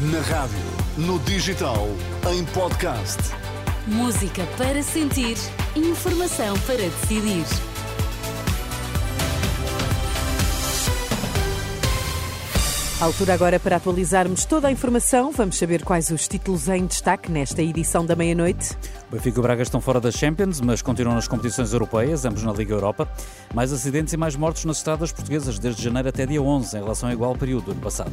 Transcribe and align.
Na 0.00 0.20
rádio, 0.20 0.56
no 0.96 1.18
digital, 1.18 1.88
em 2.32 2.44
podcast. 2.44 3.18
Música 3.84 4.46
para 4.56 4.80
sentir, 4.80 5.36
informação 5.74 6.56
para 6.60 6.76
decidir. 6.76 7.44
Altura 13.00 13.34
agora 13.34 13.58
para 13.58 13.74
atualizarmos 13.74 14.44
toda 14.44 14.68
a 14.68 14.70
informação. 14.70 15.32
Vamos 15.32 15.58
saber 15.58 15.82
quais 15.82 16.10
os 16.10 16.28
títulos 16.28 16.68
em 16.68 16.86
destaque 16.86 17.32
nesta 17.32 17.60
edição 17.60 18.06
da 18.06 18.14
meia-noite. 18.14 18.78
Benfica 19.10 19.40
e 19.40 19.42
Braga 19.42 19.62
estão 19.64 19.80
fora 19.80 20.00
das 20.00 20.14
Champions, 20.14 20.60
mas 20.60 20.80
continuam 20.80 21.16
nas 21.16 21.26
competições 21.26 21.72
europeias, 21.72 22.24
ambos 22.24 22.44
na 22.44 22.52
Liga 22.52 22.72
Europa. 22.72 23.08
Mais 23.52 23.72
acidentes 23.72 24.12
e 24.12 24.16
mais 24.16 24.36
mortos 24.36 24.64
nas 24.64 24.76
estradas 24.76 25.10
portuguesas 25.10 25.58
desde 25.58 25.82
janeiro 25.82 26.08
até 26.08 26.24
dia 26.24 26.40
11, 26.40 26.76
em 26.76 26.80
relação 26.80 27.08
ao 27.08 27.12
igual 27.12 27.34
período 27.34 27.64
do 27.64 27.70
ano 27.72 27.80
passado. 27.80 28.12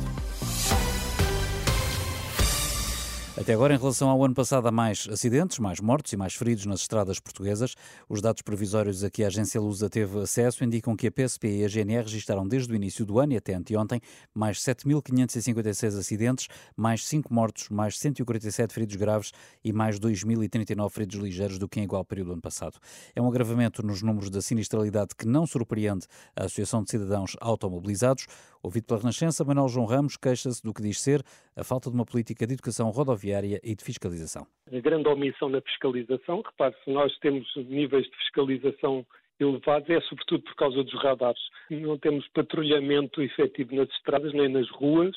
Até 3.46 3.54
agora, 3.54 3.76
em 3.76 3.78
relação 3.78 4.10
ao 4.10 4.26
ano 4.26 4.34
passado, 4.34 4.68
há 4.68 4.72
mais 4.72 5.08
acidentes, 5.08 5.60
mais 5.60 5.80
mortos 5.80 6.12
e 6.12 6.18
mais 6.18 6.34
feridos 6.34 6.66
nas 6.66 6.80
estradas 6.80 7.20
portuguesas. 7.20 7.76
Os 8.10 8.20
dados 8.20 8.42
provisórios 8.42 9.04
a 9.04 9.10
que 9.12 9.24
a 9.24 9.28
agência 9.28 9.62
Lusa 9.62 9.88
teve 9.88 10.20
acesso 10.20 10.64
indicam 10.64 10.96
que 10.96 11.06
a 11.06 11.12
PSP 11.12 11.60
e 11.60 11.64
a 11.64 11.68
GNR 11.68 12.06
registaram 12.06 12.48
desde 12.48 12.74
o 12.74 12.76
início 12.76 13.06
do 13.06 13.20
ano 13.20 13.34
e 13.34 13.38
até 13.38 13.54
anteontem 13.54 14.02
mais 14.34 14.58
7.556 14.62 15.96
acidentes, 15.96 16.48
mais 16.76 17.06
5 17.06 17.32
mortos, 17.32 17.70
mais 17.70 18.00
147 18.00 18.74
feridos 18.74 18.96
graves 18.96 19.32
e 19.64 19.72
mais 19.72 20.00
2.039 20.00 20.90
feridos 20.90 21.18
ligeiros 21.18 21.60
do 21.60 21.70
que 21.70 21.80
em 21.80 21.84
igual 21.84 22.04
período 22.04 22.30
do 22.30 22.34
ano 22.34 22.42
passado. 22.42 22.80
É 23.16 23.22
um 23.22 23.28
agravamento 23.28 23.86
nos 23.86 24.02
números 24.02 24.32
da 24.32 24.42
sinistralidade 24.42 25.10
que 25.16 25.28
não 25.28 25.46
surpreende 25.46 26.08
a 26.36 26.46
Associação 26.46 26.84
de 26.84 26.90
Cidadãos 26.90 27.38
Automobilizados. 27.40 28.26
Ouvido 28.64 28.86
pela 28.86 29.02
Renascença, 29.02 29.46
Manuel 29.46 29.70
João 29.70 29.86
Ramos 29.86 30.18
queixa-se 30.18 30.64
do 30.64 30.74
que 30.74 30.82
diz 30.82 31.00
ser 31.00 31.24
a 31.56 31.64
falta 31.64 31.88
de 31.88 31.96
uma 31.96 32.04
política 32.04 32.48
de 32.48 32.54
educação 32.56 32.90
rodoviária 32.90 33.35
e 33.44 33.76
de 33.76 33.84
fiscalização. 33.84 34.46
A 34.72 34.80
grande 34.80 35.08
omissão 35.08 35.50
na 35.50 35.62
fiscalização, 35.62 36.42
repare, 36.42 36.76
se 36.84 36.92
nós 36.92 37.16
temos 37.20 37.48
níveis 37.56 38.06
de 38.06 38.18
fiscalização 38.18 39.06
elevados, 39.40 39.90
é 39.90 40.00
sobretudo 40.02 40.44
por 40.44 40.56
causa 40.56 40.84
dos 40.84 40.94
radares. 41.02 41.42
Não 41.70 41.98
temos 41.98 42.28
patrulhamento 42.30 43.22
efetivo 43.22 43.76
nas 43.76 43.90
estradas 43.90 44.34
nem 44.34 44.48
nas 44.48 44.70
ruas, 44.70 45.16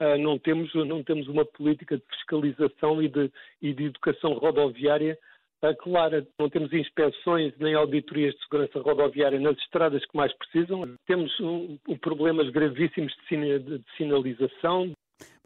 ah, 0.00 0.16
não 0.16 0.38
temos, 0.38 0.72
não 0.74 1.02
temos 1.02 1.26
uma 1.28 1.44
política 1.44 1.96
de 1.96 2.04
fiscalização 2.16 3.02
e 3.02 3.08
de, 3.08 3.30
e 3.60 3.74
de 3.74 3.84
educação 3.84 4.32
rodoviária 4.34 5.18
clara. 5.80 6.26
Não 6.38 6.48
temos 6.48 6.72
inspeções 6.72 7.52
nem 7.58 7.74
auditorias 7.74 8.34
de 8.34 8.42
segurança 8.42 8.80
rodoviária 8.80 9.40
nas 9.40 9.58
estradas 9.58 10.04
que 10.06 10.16
mais 10.16 10.32
precisam. 10.34 10.94
Temos 11.06 11.38
um, 11.40 11.76
um 11.88 11.96
problemas 11.96 12.48
gravíssimos 12.50 13.12
de, 13.28 13.58
de 13.58 13.84
sinalização, 13.96 14.92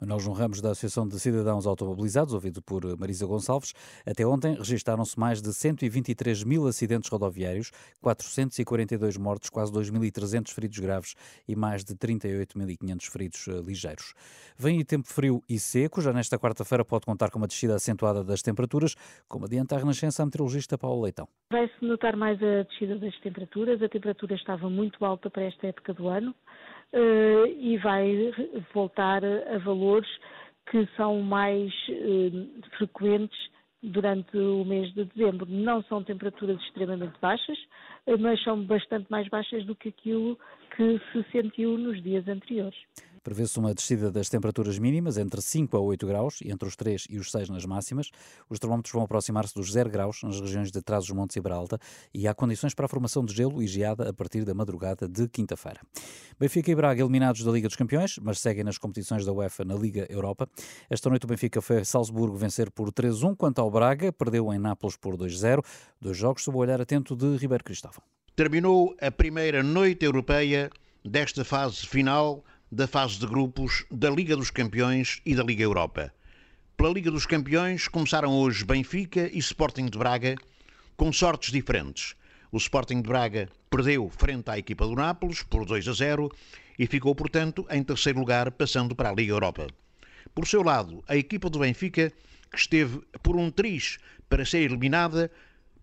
Manuel 0.03 0.19
João 0.19 0.35
Ramos, 0.37 0.61
da 0.61 0.71
Associação 0.73 1.07
de 1.07 1.17
Cidadãos 1.21 1.65
Automobilizados, 1.65 2.35
ouvido 2.35 2.61
por 2.61 2.83
Marisa 2.99 3.25
Gonçalves. 3.25 3.73
Até 4.05 4.27
ontem 4.27 4.57
registaram-se 4.57 5.17
mais 5.17 5.41
de 5.41 5.55
123 5.55 6.43
mil 6.43 6.67
acidentes 6.67 7.09
rodoviários, 7.09 7.71
442 8.01 9.17
mortos, 9.17 9.49
quase 9.49 9.73
2.300 9.73 10.53
feridos 10.53 10.81
graves 10.81 11.15
e 11.47 11.55
mais 11.55 11.85
de 11.85 11.95
38.500 11.95 13.11
feridos 13.13 13.47
eh, 13.47 13.61
ligeiros. 13.65 14.13
Vem 14.59 14.79
aí 14.79 14.85
tempo 14.85 15.07
frio 15.07 15.41
e 15.49 15.57
seco. 15.57 16.01
Já 16.01 16.13
nesta 16.13 16.37
quarta-feira 16.37 16.85
pode 16.85 17.07
contar 17.07 17.31
com 17.31 17.39
uma 17.39 17.47
descida 17.47 17.77
acentuada 17.77 18.25
das 18.25 18.43
temperaturas, 18.43 18.97
como 19.29 19.45
adianta 19.45 19.77
a 19.77 19.79
Renascença 19.79 20.25
a 20.25 20.27
meteorologista 20.27 20.77
Paulo 20.77 21.03
Leitão. 21.03 21.29
Vai-se 21.53 21.75
notar 21.81 22.17
mais 22.17 22.43
a 22.43 22.65
descida 22.65 22.99
das 22.99 23.17
temperaturas. 23.21 23.81
A 23.81 23.89
temperatura 23.89 24.35
estava 24.35 24.69
muito 24.69 25.05
alta 25.05 25.31
para 25.31 25.45
esta 25.45 25.69
época 25.69 25.95
do 25.95 26.09
ano. 26.09 26.35
Uh, 26.93 27.47
e 27.59 27.79
vai 27.79 28.33
voltar 28.75 29.25
a 29.25 29.59
valores 29.59 30.11
que 30.71 30.87
são 30.97 31.23
mais 31.23 31.73
uh, 31.89 32.49
frequentes 32.77 33.39
durante 33.83 34.37
o 34.37 34.65
mês 34.65 34.93
de 34.93 35.05
dezembro. 35.07 35.47
Não 35.49 35.83
são 35.85 36.05
temperaturas 36.05 36.61
extremamente 36.61 37.19
baixas, 37.21 37.59
uh, 38.07 38.19
mas 38.19 38.43
são 38.43 38.63
bastante 38.63 39.11
mais 39.11 39.27
baixas 39.29 39.65
do 39.65 39.75
que 39.75 39.89
aquilo 39.89 40.39
que 40.77 41.01
se 41.13 41.25
sentiu 41.33 41.79
nos 41.79 42.03
dias 42.03 42.29
anteriores. 42.29 42.79
Prevê-se 43.23 43.59
uma 43.59 43.73
descida 43.73 44.11
das 44.11 44.29
temperaturas 44.29 44.79
mínimas 44.79 45.17
entre 45.17 45.41
5 45.41 45.77
a 45.77 45.81
8 45.81 46.07
graus 46.07 46.41
e 46.41 46.51
entre 46.51 46.67
os 46.67 46.75
3 46.75 47.07
e 47.09 47.19
os 47.19 47.31
6 47.31 47.51
nas 47.51 47.65
máximas. 47.65 48.11
Os 48.51 48.59
termómetros 48.59 48.93
vão 48.93 49.05
aproximar-se 49.05 49.55
dos 49.55 49.71
0 49.73 49.89
graus 49.91 50.23
nas 50.23 50.41
regiões 50.41 50.71
de 50.71 50.83
Trás-os-Montes 50.83 51.37
e 51.37 51.41
Bralta 51.41 51.79
e 52.13 52.27
há 52.27 52.35
condições 52.35 52.75
para 52.75 52.87
a 52.87 52.89
formação 52.89 53.25
de 53.25 53.33
gelo 53.33 53.63
e 53.63 53.67
geada 53.67 54.09
a 54.09 54.13
partir 54.13 54.45
da 54.45 54.55
madrugada 54.55 55.09
de 55.09 55.29
quinta-feira. 55.29 55.81
Benfica 56.39 56.71
e 56.71 56.75
Braga 56.75 57.01
eliminados 57.01 57.45
da 57.45 57.53
Liga 57.53 57.69
dos 57.69 57.77
Campeões, 57.77 58.19
mas 58.21 58.41
seguem 58.41 58.65
nas 58.65 58.79
competições 58.79 59.25
da 59.25 59.33
UEFA 59.33 59.65
na 59.65 59.75
Liga 59.75 60.07
Europa. 60.11 60.49
Esta 60.91 61.09
noite 61.09 61.25
o 61.25 61.29
Benfica 61.29 61.61
foi 61.61 61.79
a 61.79 61.85
Salzburgo 61.85 62.37
vencer 62.37 62.71
por 62.71 62.91
3-1, 62.91 63.37
quanto 63.37 63.61
ao 63.61 63.71
Braga 63.71 64.13
perdeu 64.13 64.53
em 64.53 64.59
Nápoles 64.59 64.97
por 64.97 65.17
2-0. 65.17 65.65
Dois 66.01 66.17
jogos 66.17 66.43
sob 66.43 66.57
o 66.57 66.61
olhar 66.61 66.81
atento 66.81 67.15
de 67.15 67.37
Ribeiro 67.37 67.63
Cristóvão. 67.63 68.03
Terminou 68.35 68.97
a 69.01 69.11
primeira 69.11 69.63
noite 69.63 70.05
europeia 70.05 70.71
desta 71.05 71.45
fase 71.45 71.87
final 71.87 72.43
da 72.73 72.87
fase 72.87 73.19
de 73.19 73.27
grupos 73.27 73.85
da 73.91 74.09
Liga 74.09 74.35
dos 74.35 74.51
Campeões 74.51 75.21
e 75.27 75.35
da 75.35 75.43
Liga 75.43 75.63
Europa. 75.63 76.11
Pela 76.75 76.95
Liga 76.95 77.11
dos 77.11 77.27
Campeões 77.27 77.87
começaram 77.87 78.33
hoje 78.33 78.65
Benfica 78.65 79.29
e 79.31 79.39
Sporting 79.41 79.91
de 79.91 79.99
Braga 79.99 80.37
com 80.97 81.13
sortes 81.13 81.53
diferentes. 81.53 82.17
O 82.51 82.57
Sporting 82.57 83.03
de 83.03 83.09
Braga 83.09 83.51
perdeu 83.69 84.09
frente 84.09 84.49
à 84.49 84.57
equipa 84.57 84.87
do 84.87 84.95
Nápoles 84.95 85.43
por 85.43 85.67
2 85.67 85.87
a 85.87 85.93
0 85.93 86.33
e 86.79 86.87
ficou, 86.87 87.15
portanto, 87.15 87.67
em 87.69 87.83
terceiro 87.83 88.19
lugar, 88.19 88.51
passando 88.51 88.97
para 88.97 89.11
a 89.11 89.15
Liga 89.15 89.35
Europa. 89.35 89.67
Por 90.35 90.49
seu 90.49 90.63
lado, 90.63 91.05
a 91.07 91.15
equipa 91.15 91.51
do 91.51 91.59
Benfica, 91.59 92.11
que 92.51 92.59
esteve 92.59 93.03
por 93.23 93.37
um 93.37 93.51
triz 93.51 93.99
para 94.31 94.47
ser 94.47 94.63
eliminada, 94.63 95.31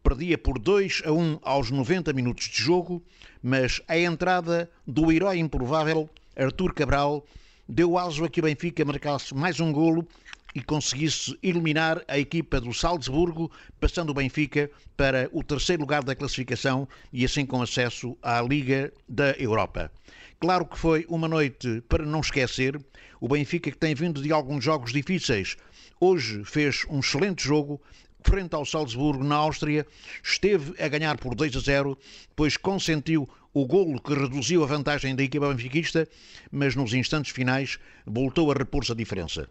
perdia 0.01 0.39
por 0.39 0.57
2 0.57 1.03
a 1.05 1.11
1 1.11 1.39
aos 1.43 1.69
90 1.69 2.11
minutos 2.13 2.49
de 2.49 2.63
jogo, 2.63 3.03
mas 3.43 3.79
a 3.87 3.95
entrada 3.95 4.71
do 4.87 5.11
herói 5.11 5.37
improvável 5.37 6.09
Artur 6.35 6.73
Cabral 6.73 7.25
deu 7.67 7.97
aso 7.97 8.23
a 8.23 8.29
que 8.29 8.39
o 8.39 8.43
Benfica 8.43 8.85
marcasse 8.85 9.35
mais 9.35 9.59
um 9.59 9.71
golo 9.71 10.07
e 10.55 10.61
conseguisse 10.61 11.37
eliminar 11.43 12.01
a 12.07 12.17
equipa 12.17 12.59
do 12.59 12.73
Salzburgo, 12.73 13.51
passando 13.79 14.09
o 14.09 14.13
Benfica 14.13 14.69
para 14.97 15.29
o 15.31 15.43
terceiro 15.43 15.81
lugar 15.81 16.03
da 16.03 16.15
classificação 16.15 16.87
e 17.13 17.23
assim 17.23 17.45
com 17.45 17.61
acesso 17.61 18.17
à 18.21 18.41
Liga 18.41 18.91
da 19.07 19.31
Europa. 19.31 19.91
Claro 20.39 20.65
que 20.65 20.77
foi 20.77 21.05
uma 21.09 21.27
noite 21.27 21.81
para 21.87 22.05
não 22.05 22.21
esquecer. 22.21 22.79
O 23.19 23.27
Benfica, 23.27 23.69
que 23.69 23.77
tem 23.77 23.93
vindo 23.93 24.21
de 24.21 24.31
alguns 24.31 24.63
jogos 24.63 24.93
difíceis, 24.93 25.57
hoje 25.99 26.43
fez 26.45 26.85
um 26.89 26.99
excelente 26.99 27.43
jogo, 27.43 27.81
frente 28.23 28.53
ao 28.55 28.65
Salzburgo, 28.65 29.23
na 29.23 29.35
Áustria, 29.35 29.85
esteve 30.23 30.81
a 30.81 30.87
ganhar 30.87 31.17
por 31.17 31.35
2 31.35 31.55
a 31.55 31.59
0, 31.59 31.97
depois 32.29 32.57
consentiu 32.57 33.27
o 33.53 33.65
golo 33.65 34.01
que 34.01 34.13
reduziu 34.13 34.63
a 34.63 34.67
vantagem 34.67 35.15
da 35.15 35.23
equipa 35.23 35.51
benfiquista, 35.53 36.07
mas 36.51 36.75
nos 36.75 36.93
instantes 36.93 37.31
finais 37.31 37.79
voltou 38.05 38.51
a 38.51 38.55
repor-se 38.55 38.91
a 38.91 38.95
diferença. 38.95 39.47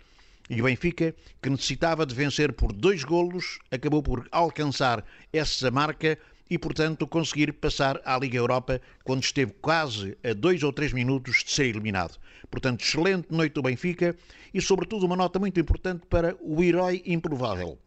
E 0.51 0.63
o 0.63 0.65
Benfica, 0.65 1.15
que 1.43 1.51
necessitava 1.51 2.07
de 2.07 2.15
vencer 2.15 2.55
por 2.55 2.73
dois 2.73 3.05
golos, 3.05 3.59
acabou 3.71 4.03
por 4.03 4.27
alcançar 4.33 5.05
essa 5.31 5.71
marca 5.71 6.19
e, 6.49 6.57
portanto, 6.57 7.07
conseguir 7.07 7.53
passar 7.53 8.01
à 8.03 8.19
Liga 8.19 8.39
Europa 8.39 8.81
quando 9.05 9.23
esteve 9.23 9.53
quase 9.61 10.17
a 10.25 10.33
dois 10.33 10.63
ou 10.63 10.73
três 10.73 10.93
minutos 10.93 11.45
de 11.45 11.51
ser 11.51 11.67
eliminado. 11.67 12.19
Portanto, 12.51 12.81
excelente 12.81 13.27
noite 13.31 13.53
do 13.53 13.63
Benfica 13.63 14.17
e, 14.55 14.63
sobretudo, 14.63 15.05
uma 15.05 15.17
nota 15.17 15.39
muito 15.39 15.61
importante 15.61 16.07
para 16.07 16.35
o 16.41 16.63
herói 16.63 17.03
improvável. 17.05 17.79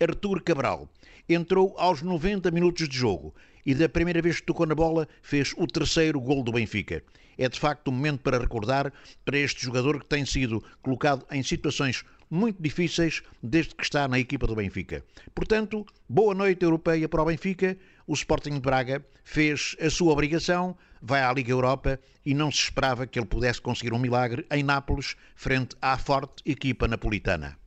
Artur 0.00 0.42
Cabral 0.42 0.88
entrou 1.28 1.74
aos 1.78 2.02
90 2.02 2.50
minutos 2.50 2.88
de 2.88 2.96
jogo 2.96 3.34
e 3.64 3.74
da 3.74 3.88
primeira 3.88 4.22
vez 4.22 4.40
que 4.40 4.46
tocou 4.46 4.66
na 4.66 4.74
bola 4.74 5.06
fez 5.22 5.52
o 5.56 5.66
terceiro 5.66 6.20
gol 6.20 6.42
do 6.42 6.52
Benfica. 6.52 7.02
É 7.38 7.48
de 7.48 7.58
facto 7.58 7.88
um 7.88 7.92
momento 7.92 8.20
para 8.20 8.38
recordar 8.38 8.92
para 9.24 9.38
este 9.38 9.64
jogador 9.64 10.00
que 10.00 10.06
tem 10.06 10.24
sido 10.26 10.62
colocado 10.82 11.26
em 11.30 11.42
situações 11.42 12.04
muito 12.30 12.62
difíceis 12.62 13.22
desde 13.42 13.74
que 13.74 13.84
está 13.84 14.08
na 14.08 14.18
equipa 14.18 14.46
do 14.46 14.56
Benfica. 14.56 15.04
Portanto, 15.34 15.86
boa 16.08 16.34
noite 16.34 16.64
europeia 16.64 17.08
para 17.08 17.22
o 17.22 17.26
Benfica. 17.26 17.76
O 18.06 18.14
Sporting 18.14 18.54
de 18.54 18.60
Braga 18.60 19.04
fez 19.22 19.76
a 19.80 19.90
sua 19.90 20.12
obrigação, 20.12 20.76
vai 21.00 21.22
à 21.22 21.32
Liga 21.32 21.52
Europa 21.52 22.00
e 22.24 22.34
não 22.34 22.50
se 22.50 22.58
esperava 22.58 23.06
que 23.06 23.18
ele 23.18 23.26
pudesse 23.26 23.60
conseguir 23.60 23.92
um 23.92 23.98
milagre 23.98 24.46
em 24.50 24.62
Nápoles 24.62 25.14
frente 25.36 25.76
à 25.80 25.98
forte 25.98 26.42
equipa 26.46 26.88
napolitana. 26.88 27.61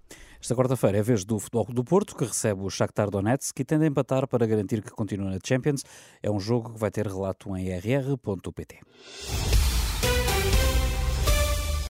Esta 0.45 0.56
quarta-feira 0.56 0.97
é 0.97 1.00
a 1.00 1.03
vez 1.03 1.25
do 1.25 1.39
Futebol 1.39 1.65
do 1.71 1.83
Porto, 1.83 2.15
que 2.15 2.24
recebe 2.24 2.62
o 2.62 2.69
Shakhtar 2.69 3.09
Donetsk, 3.09 3.51
que 3.51 3.65
tende 3.65 3.86
a 3.86 3.88
empatar 3.88 4.27
para 4.27 4.45
garantir 4.45 4.83
que 4.83 4.92
continua 4.92 5.31
na 5.31 5.39
Champions. 5.44 5.83
É 6.21 6.30
um 6.30 6.39
jogo 6.39 6.74
que 6.74 6.80
vai 6.80 6.92
ter 6.92 7.07
relato 7.07 7.57
em 7.57 7.75
rr.pt. 7.75 8.80